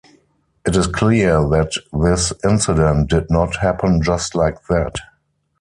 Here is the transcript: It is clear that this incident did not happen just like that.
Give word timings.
It 0.65 0.75
is 0.75 0.87
clear 0.87 1.47
that 1.49 1.73
this 1.93 2.33
incident 2.43 3.11
did 3.11 3.29
not 3.29 3.57
happen 3.57 4.01
just 4.01 4.33
like 4.33 4.59
that. 4.65 4.95